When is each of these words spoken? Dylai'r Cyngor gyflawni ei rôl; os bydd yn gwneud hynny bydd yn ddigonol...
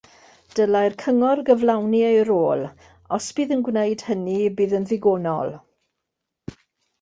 Dylai'r 0.59 0.93
Cyngor 1.01 1.41
gyflawni 1.49 1.99
ei 2.07 2.17
rôl; 2.29 2.63
os 3.19 3.27
bydd 3.41 3.53
yn 3.57 3.61
gwneud 3.69 4.05
hynny 4.09 4.39
bydd 4.61 4.75
yn 4.79 4.89
ddigonol... 4.93 5.55